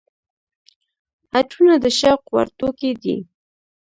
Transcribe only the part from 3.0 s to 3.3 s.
دي.